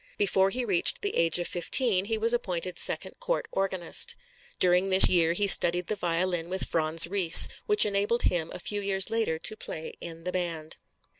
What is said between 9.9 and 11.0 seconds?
in the band.